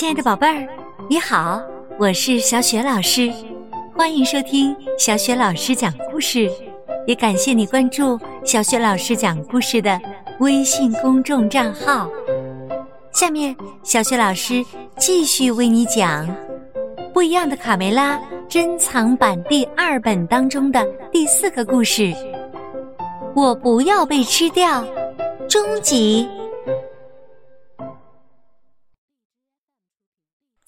[0.00, 0.66] 亲爱的宝贝儿，
[1.10, 1.60] 你好，
[1.98, 3.30] 我是小雪老师，
[3.94, 6.50] 欢迎收听小雪老师讲故事，
[7.06, 10.00] 也感谢你关注小雪老师讲故事的
[10.38, 12.08] 微信公众账号。
[13.12, 14.64] 下面，小雪老师
[14.96, 16.26] 继续为你讲
[17.12, 18.16] 《不一样的卡梅拉》
[18.48, 20.82] 珍藏版第二本当中的
[21.12, 22.10] 第四个故事。
[23.36, 24.82] 我不要被吃掉，
[25.46, 26.26] 终极。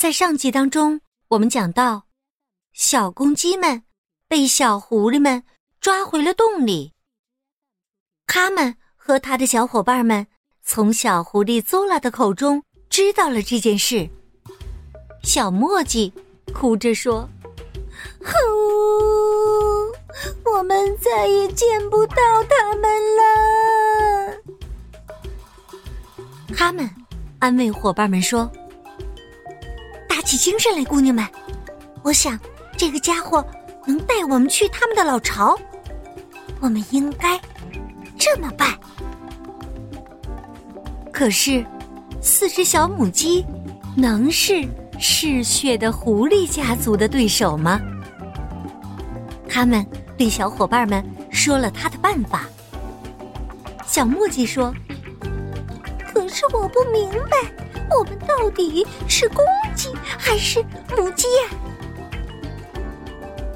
[0.00, 2.04] 在上集当中，我们讲到，
[2.72, 3.82] 小公鸡们
[4.26, 5.42] 被小狐狸们
[5.78, 6.94] 抓回了洞里。
[8.26, 10.26] 他们和他的小伙伴们
[10.62, 14.08] 从小狐狸 zola 拉的口中知道了这件事。
[15.22, 16.10] 小墨迹
[16.54, 17.28] 哭着说
[18.24, 18.32] ：“呼，
[20.50, 22.16] 我们再也见不到
[22.48, 24.34] 他们了。”
[26.56, 26.88] 他们
[27.38, 28.50] 安慰伙伴们说。
[30.20, 31.26] 打起精神来，姑娘们！
[32.02, 32.38] 我想
[32.76, 33.42] 这个家伙
[33.86, 35.58] 能带我们去他们的老巢，
[36.60, 37.40] 我们应该
[38.18, 38.78] 这么办。
[41.10, 41.64] 可是，
[42.20, 43.46] 四只小母鸡
[43.96, 44.62] 能是
[44.98, 47.80] 嗜血的狐狸家族的对手吗？
[49.48, 49.82] 他们
[50.18, 52.44] 对小伙伴们说了他的办法。
[53.86, 54.70] 小墨迹说
[56.12, 57.38] ：“可是我不明白。”
[57.98, 60.64] 我们到底是公鸡还是
[60.96, 61.50] 母鸡呀？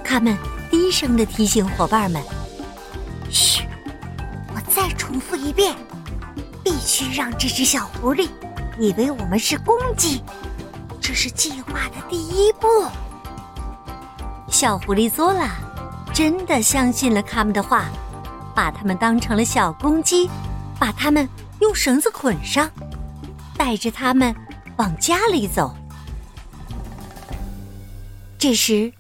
[0.05, 0.37] 他们
[0.71, 2.23] 低声的提醒伙伴们
[3.31, 3.63] ：“嘘，
[4.55, 5.75] 我再重复一遍，
[6.63, 8.29] 必须让这只小狐狸
[8.79, 10.23] 以为我们是公鸡，
[11.01, 12.69] 这是计划的第一步。”
[14.51, 15.51] 小狐狸佐拉
[16.13, 17.87] 真的相信了他们的话，
[18.55, 20.31] 把他们当成了小公鸡，
[20.79, 21.29] 把他们
[21.61, 22.71] 用绳子捆上。
[23.57, 24.35] 带着他们
[24.77, 25.75] 往家里走。
[28.39, 28.93] 这时，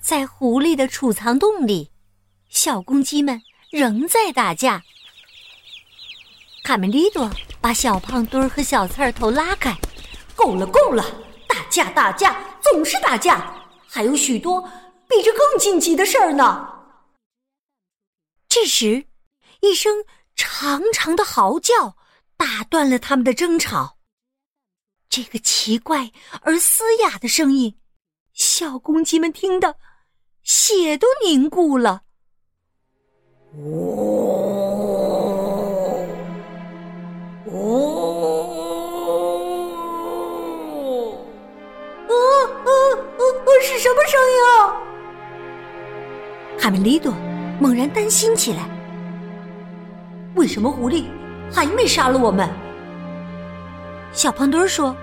[0.00, 1.90] 在狐狸的储藏洞里，
[2.48, 4.82] 小公鸡们仍在打架。
[6.64, 7.30] 卡梅利多
[7.60, 9.76] 把小胖墩儿和小刺儿头拉开，
[10.34, 11.04] 够了，够了！
[11.46, 13.54] 打架，打架，总是打架，
[13.86, 14.60] 还有许多
[15.08, 16.68] 比这更紧急的事儿呢。
[18.48, 19.06] 这时，
[19.60, 20.04] 一声
[20.34, 21.96] 长长的嚎叫。
[22.40, 23.98] 打断了他们的争吵。
[25.10, 26.12] 这个奇怪
[26.42, 27.74] 而嘶哑的声音，
[28.32, 29.74] 小公鸡们听得
[30.44, 32.02] 血都凝固了。
[33.56, 33.66] 呜
[37.46, 37.90] 呜！
[42.06, 43.20] 啊啊啊！
[43.62, 44.80] 是什么声音啊？
[46.56, 47.12] 卡梅利多
[47.60, 48.70] 猛然担心起来。
[50.36, 51.06] 为什么狐狸？
[51.52, 52.48] 还没杀了我们，
[54.12, 54.94] 小胖墩儿说：“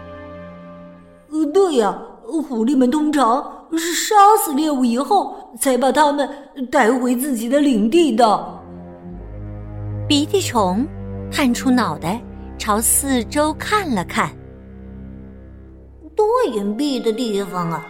[1.31, 6.29] 呃，对呀，狐狸们通常是杀死猎物以后，才把它们
[6.72, 8.59] 带回自己的领地的。”
[10.07, 10.85] 鼻涕虫
[11.31, 12.22] 探出脑袋，
[12.57, 14.29] 朝四周看了看，
[16.16, 17.85] 多隐蔽的地方啊！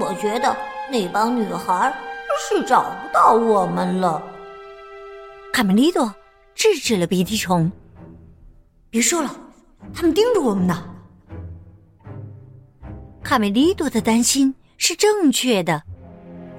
[0.00, 0.56] 我觉得
[0.90, 1.94] 那帮女孩
[2.38, 4.22] 是找不到我们了。
[5.52, 6.12] 卡梅利多。
[6.56, 7.70] 制止了鼻涕虫。
[8.88, 9.28] 别说了，
[9.92, 10.84] 他们盯着我们呢。
[13.22, 15.82] 卡梅利多的担心是正确的，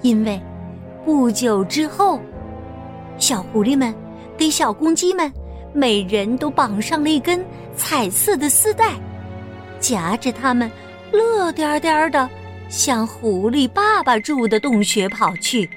[0.02, 0.42] 因为
[1.06, 2.20] 不久之后，
[3.18, 3.94] 小狐狸们
[4.38, 5.32] 给小公鸡们
[5.74, 8.94] 每人都绑上了一根彩色的丝带，
[9.80, 10.70] 夹着它们
[11.12, 12.28] 乐颠颠的
[12.68, 15.70] 向狐狸爸爸住的洞穴跑去。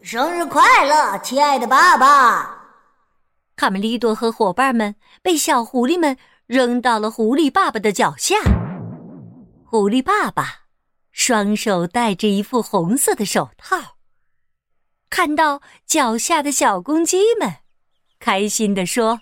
[0.00, 2.53] 生日快乐，亲爱的爸爸！
[3.56, 6.16] 卡梅利多和伙伴们被小狐狸们
[6.46, 8.36] 扔到了狐狸爸爸的脚下。
[9.64, 10.64] 狐狸爸爸
[11.12, 13.96] 双手戴着一副红色的手套，
[15.08, 17.58] 看到脚下的小公鸡们，
[18.18, 19.20] 开心地说：“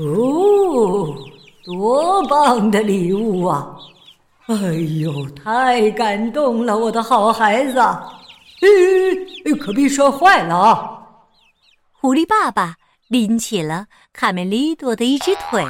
[0.00, 1.14] 哦，
[1.64, 3.76] 多棒的礼物啊！
[4.46, 4.54] 哎
[5.00, 7.78] 呦，太感动了，我的好孩子！
[7.78, 11.02] 哎，可别摔坏了啊！”
[11.92, 12.76] 狐狸爸爸。
[13.08, 15.64] 拎起了卡梅利多的一只腿，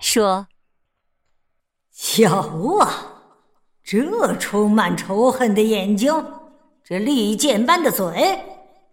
[0.00, 0.48] 说
[1.94, 2.88] ：“瞧啊，
[3.84, 6.12] 这充满仇恨的眼睛，
[6.82, 8.42] 这利剑般的嘴，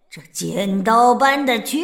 [0.08, 1.82] 这尖刀般的锯，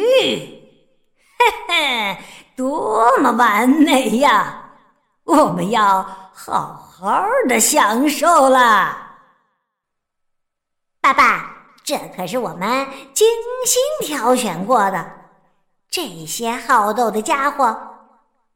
[1.37, 2.17] 嘿嘿，
[2.55, 4.71] 多么完美呀！
[5.25, 6.01] 我们要
[6.33, 8.97] 好好的享受了。
[11.01, 13.27] 爸爸，这可是我们精
[13.65, 15.15] 心挑选过的。”
[15.89, 17.75] 这些好斗的家伙，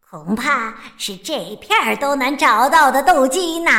[0.10, 3.72] 恐怕是这片儿都难找到的斗鸡呢。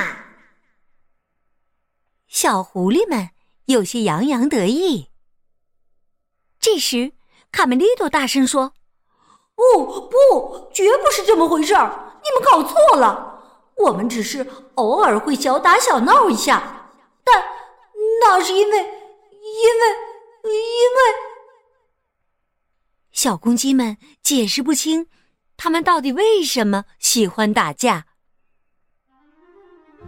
[2.26, 3.31] 小狐狸们
[3.66, 5.10] 有些洋洋得意。
[6.58, 7.12] 这时，
[7.52, 8.72] 卡梅利多大声说
[9.54, 12.19] ：“不不，绝不是这么回事儿！
[12.25, 13.43] 你们搞错了，
[13.76, 14.46] 我们只是
[14.76, 16.88] 偶尔会小打小闹一下，
[17.22, 17.44] 但
[18.20, 18.90] 那是因为，因为，
[20.44, 21.28] 因为……”
[23.12, 25.06] 小公鸡们解释不清。
[25.56, 28.06] 他们到底为什么喜欢打架？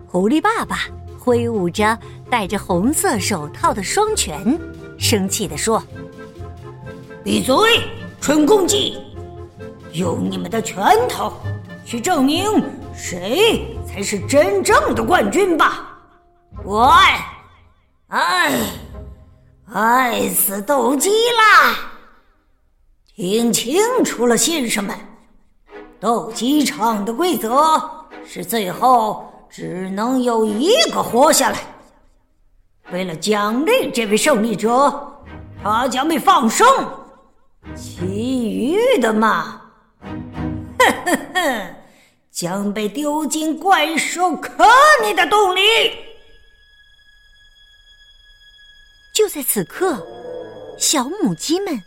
[0.06, 1.96] 狐狸爸爸挥舞着
[2.28, 4.58] 戴着红色手套的双拳，
[4.98, 5.80] 生气地说
[7.22, 7.54] ：“闭嘴，
[8.20, 8.98] 蠢公鸡！
[9.92, 11.32] 用你们的拳头
[11.84, 12.44] 去证明
[12.92, 15.96] 谁才是真正的冠军吧！
[16.64, 17.26] 我爱，
[18.08, 18.52] 爱，
[19.72, 21.92] 爱死斗鸡啦！
[23.16, 24.96] 听清楚了，先生们。”
[26.00, 27.80] 斗鸡场的规则
[28.26, 31.60] 是最后只能有一个活下来。
[32.92, 35.22] 为了奖励这位胜利者，
[35.62, 36.66] 他将被放生。
[37.74, 38.04] 其
[38.52, 39.62] 余的嘛，
[40.02, 41.74] 哼哼哼，
[42.30, 44.66] 将被丢进怪兽壳
[45.02, 45.60] 里的洞里。
[49.14, 50.06] 就在此刻，
[50.76, 51.82] 小母鸡们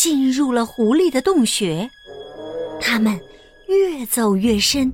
[0.00, 1.90] 进入了狐狸的洞穴，
[2.80, 3.20] 它们。
[3.68, 4.90] 越走越深，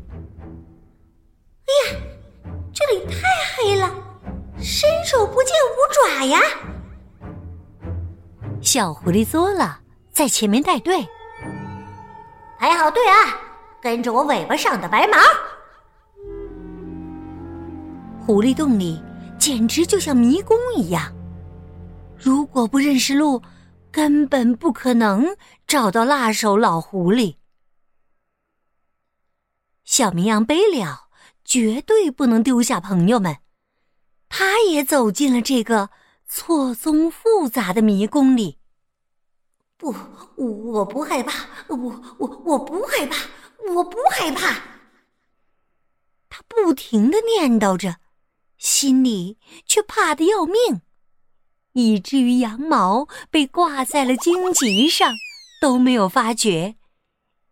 [1.64, 2.00] 哎呀，
[2.74, 3.22] 这里太
[3.56, 3.88] 黑了，
[4.58, 6.40] 伸手不见五爪呀！
[8.60, 9.78] 小狐狸作了，
[10.12, 11.06] 在前面带队，
[12.58, 13.40] 排好队啊，
[13.80, 15.16] 跟着我尾巴上的白毛。
[18.26, 19.00] 狐狸洞里
[19.38, 21.10] 简直就像迷宫一样，
[22.18, 23.40] 如果不认识路，
[23.96, 27.37] 根本不可能找到辣手老狐狸。
[29.87, 31.08] 小绵羊贝利奥
[31.46, 33.38] 绝对不能丢下朋友们，
[34.28, 35.88] 他也走进了这个
[36.26, 38.58] 错综复杂的迷宫里。
[39.78, 39.94] 不，
[40.37, 41.76] 我不害怕，我
[42.19, 43.16] 我我不害怕，
[43.75, 44.62] 我不害怕。
[46.28, 47.96] 他不停的念叨着，
[48.58, 50.82] 心里却怕的要命，
[51.76, 55.12] 以至于羊毛被挂在了荆棘上
[55.61, 56.76] 都没有发觉，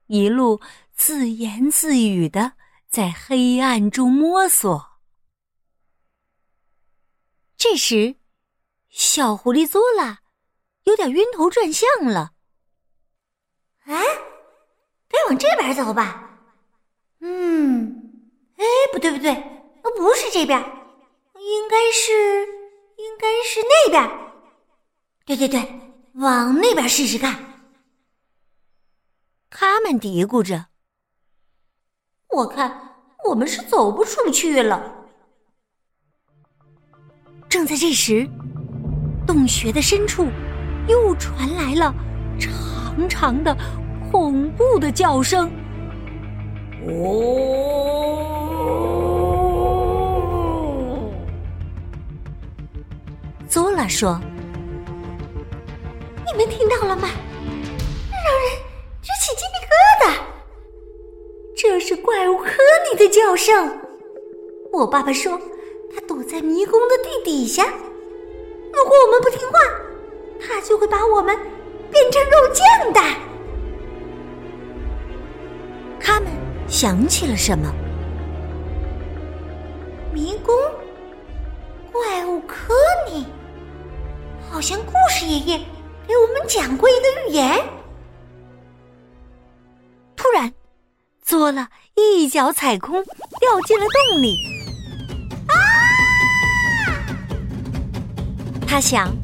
[0.07, 0.61] 一路。
[0.97, 2.53] 自言自语的
[2.89, 5.01] 在黑暗中摸索。
[7.57, 8.15] 这时，
[8.89, 10.21] 小狐狸作了，
[10.85, 12.35] 有点晕头转向了。
[13.87, 14.01] 哎，
[15.09, 16.39] 该往这边走吧？
[17.19, 18.13] 嗯，
[18.57, 19.35] 哎，不对不对，
[19.97, 22.47] 不是这边，应该是，
[23.05, 24.11] 应该是那边。
[25.27, 25.61] 对对对，
[26.15, 27.39] 往那边试试看。
[29.51, 30.67] 他们嘀咕着。
[32.31, 32.97] 我看
[33.29, 34.93] 我们是走不出去了。
[37.49, 38.29] 正在这时，
[39.27, 40.27] 洞穴的深处
[40.89, 41.95] 又传来了
[42.39, 43.57] 长长的、
[44.11, 45.49] 恐怖的叫声。
[46.87, 48.14] 哦，
[53.55, 54.19] 佐拉说
[56.27, 57.09] ：“你们听到了吗？
[58.11, 58.51] 让人
[59.01, 59.71] 直起鸡皮疙
[60.03, 60.19] 瘩。”
[61.55, 62.51] 这是怪物科
[62.91, 63.79] 尼的叫声。
[64.73, 65.41] 我爸爸说，
[65.95, 67.63] 他躲在迷宫的地底下。
[68.73, 69.57] 如果我们不听话，
[70.41, 71.39] 他就会把我们
[71.93, 73.01] 变成肉酱的。
[76.01, 76.29] 他们
[76.67, 77.73] 想起了什么？
[80.13, 80.53] 迷宫，
[84.65, 85.59] 像故事爷爷
[86.09, 87.63] 给我们讲过一个寓言。
[90.17, 90.51] 突然。
[91.23, 94.37] 作了一脚踩空，掉进了洞里。
[95.49, 95.53] 啊！
[98.67, 99.15] 他想，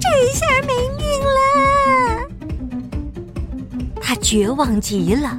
[0.00, 1.36] 这下没命了。
[4.00, 5.38] 他绝望极了。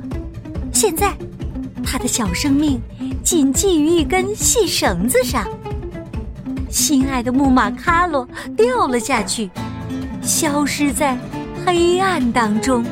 [0.72, 1.17] 现在，
[1.84, 2.79] 他的小生命
[3.24, 5.48] 仅系于一根细绳子上。
[6.77, 8.24] 心爱的木马卡洛
[8.55, 9.50] 掉了下去，
[10.22, 11.17] 消失在
[11.65, 12.86] 黑暗当中。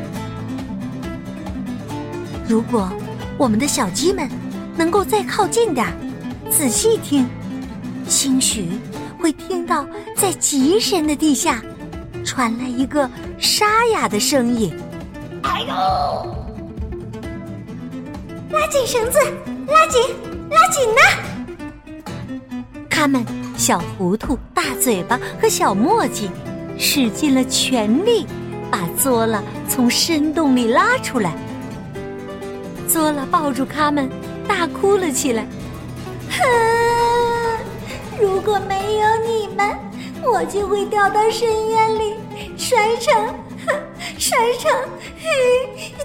[2.48, 2.92] 如果
[3.38, 4.28] 我们的小鸡们
[4.76, 5.94] 能够再靠近点儿，
[6.50, 7.28] 仔细听，
[8.08, 8.70] 兴许
[9.20, 9.86] 会听到
[10.18, 11.62] 在极深的地下
[12.26, 14.76] 传来一个沙哑的声音
[15.46, 15.68] ：“哎呦！”
[18.50, 19.20] 拉紧绳子，
[19.68, 20.02] 拉紧，
[20.50, 21.02] 拉紧呐！
[22.90, 23.24] 他们
[23.58, 26.30] 小糊涂、大嘴巴和小墨迹
[26.78, 28.28] 使尽了全力，
[28.70, 31.36] 把作了从深洞里拉出来。
[32.88, 34.10] 索拉抱住他们，
[34.48, 35.46] 大哭了起来。
[38.20, 39.78] 如果没有你们，
[40.24, 42.16] 我就会掉到深渊里，
[42.58, 43.14] 摔成
[44.20, 44.72] 摔成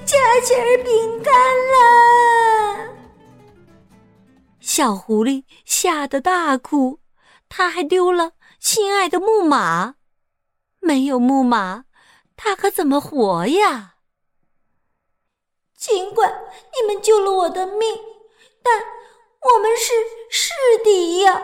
[0.04, 2.90] 夹心饼干了。
[4.60, 6.99] 小狐狸吓得大哭，
[7.50, 9.96] 他还丢了心爱的木马，
[10.78, 11.84] 没有木马，
[12.36, 13.96] 他可怎么活呀？
[15.76, 16.32] 尽管
[16.72, 17.98] 你们救了我的命，
[18.62, 18.80] 但
[19.42, 19.92] 我们是
[20.30, 20.52] 世
[20.84, 21.42] 敌呀，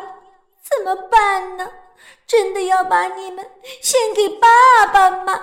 [0.62, 1.68] 怎么办呢？
[2.26, 3.44] 真的要把你们
[3.82, 4.48] 献给爸
[4.92, 5.40] 爸吗？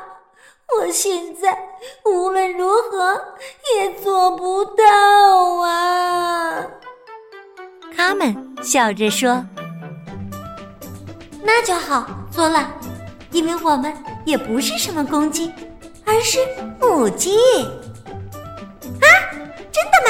[0.80, 3.36] 我现在无论如何
[3.76, 4.86] 也做不到
[5.58, 6.66] 啊！
[7.96, 9.46] 他们笑着说
[11.56, 12.68] ：“那就好，索拉，
[13.30, 13.96] 因为我们
[14.26, 15.54] 也不是什么公鸡，
[16.04, 16.40] 而是
[16.82, 17.38] 母鸡。”
[19.00, 19.06] 啊
[19.72, 20.02] 真的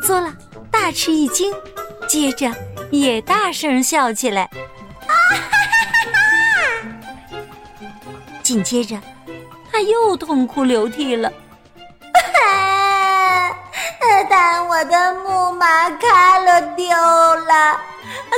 [0.00, 0.32] 索拉
[0.70, 1.52] 大吃一惊，
[2.06, 2.48] 接着
[2.92, 4.42] 也大声笑起来。
[4.42, 5.58] 啊哈哈
[6.04, 6.12] 哈
[7.32, 7.40] 哈！
[8.40, 8.96] 紧接着，
[9.72, 11.28] 他又痛哭流涕了。
[12.46, 13.50] 啊！
[14.30, 17.80] 但我的木马卡罗丢了，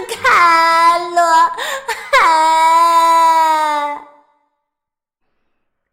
[0.08, 1.20] 卡罗！
[2.22, 4.06] 啊！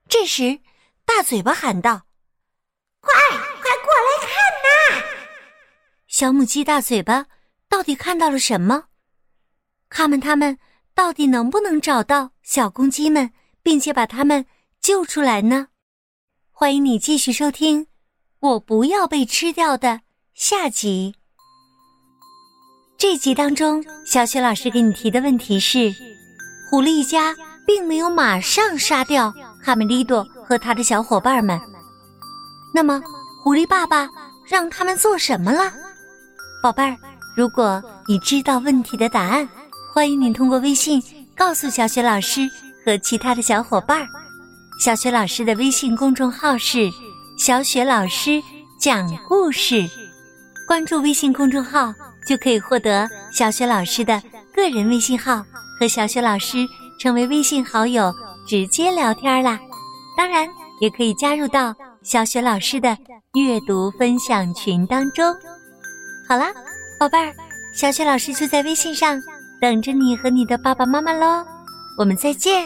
[0.09, 0.59] 这时，
[1.05, 2.01] 大嘴巴喊道
[3.01, 3.37] ：“快快！”
[3.85, 4.29] 过来看
[4.63, 5.03] 呐！
[6.07, 7.27] 小母鸡大嘴巴
[7.69, 8.85] 到底看到了什么？
[9.89, 10.57] 他们他们
[10.93, 13.31] 到底能不能找到小公鸡们，
[13.63, 14.45] 并且把它们
[14.81, 15.69] 救出来呢？
[16.51, 17.85] 欢迎你继续收听
[18.39, 20.01] 《我不要被吃掉》的
[20.33, 21.15] 下集。
[22.97, 25.93] 这集当中，小雪老师给你提的问题是：
[26.67, 31.61] 狐狸一家并没有马上杀掉哈梅利多和他的小伙伴们，
[32.73, 32.99] 那么？
[33.43, 34.09] 狐狸爸爸
[34.47, 35.71] 让他们做什么了，
[36.61, 36.97] 宝贝儿？
[37.35, 39.47] 如果你知道问题的答案，
[39.93, 41.01] 欢迎你通过微信
[41.35, 42.49] 告诉小雪老师
[42.83, 44.07] 和其他的小伙伴儿。
[44.79, 46.89] 小雪老师的微信公众号是
[47.37, 48.41] “小雪老师
[48.79, 49.87] 讲故事”，
[50.67, 51.93] 关注微信公众号
[52.27, 54.21] 就可以获得小雪老师的
[54.53, 55.43] 个人微信号，
[55.79, 56.57] 和小雪老师
[56.99, 58.13] 成为微信好友，
[58.45, 59.57] 直接聊天啦。
[60.17, 60.47] 当然，
[60.81, 61.73] 也可以加入到。
[62.03, 62.97] 小雪老师的
[63.33, 65.25] 阅读分享群当中，
[66.25, 66.53] 好啦，
[66.97, 67.35] 宝贝儿，
[67.75, 69.21] 小雪老师就在微信上
[69.59, 71.45] 等着你和你的爸爸妈妈喽，
[71.97, 72.65] 我们再见。